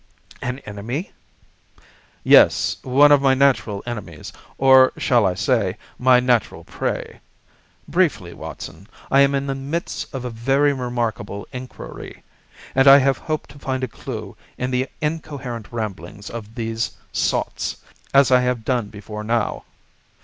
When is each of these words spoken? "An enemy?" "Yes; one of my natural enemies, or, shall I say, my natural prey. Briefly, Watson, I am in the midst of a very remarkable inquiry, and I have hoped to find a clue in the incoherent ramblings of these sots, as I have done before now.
"An 0.41 0.57
enemy?" 0.65 1.11
"Yes; 2.23 2.77
one 2.81 3.11
of 3.11 3.21
my 3.21 3.35
natural 3.35 3.83
enemies, 3.85 4.33
or, 4.57 4.93
shall 4.97 5.27
I 5.27 5.35
say, 5.35 5.77
my 5.99 6.19
natural 6.19 6.63
prey. 6.63 7.19
Briefly, 7.87 8.33
Watson, 8.33 8.87
I 9.11 9.19
am 9.19 9.35
in 9.35 9.45
the 9.45 9.53
midst 9.53 10.11
of 10.11 10.25
a 10.25 10.31
very 10.31 10.73
remarkable 10.73 11.47
inquiry, 11.53 12.23
and 12.73 12.87
I 12.87 12.97
have 12.97 13.19
hoped 13.19 13.51
to 13.51 13.59
find 13.59 13.83
a 13.83 13.87
clue 13.87 14.35
in 14.57 14.71
the 14.71 14.89
incoherent 15.01 15.67
ramblings 15.69 16.31
of 16.31 16.55
these 16.55 16.97
sots, 17.11 17.77
as 18.11 18.31
I 18.31 18.41
have 18.41 18.65
done 18.65 18.87
before 18.87 19.23
now. 19.23 19.65